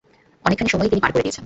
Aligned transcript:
অনেকখানি 0.45 0.69
সময়ই 0.69 0.89
তিনি 0.89 1.01
পার 1.01 1.11
করে 1.11 1.23
দিয়েছেন। 1.23 1.39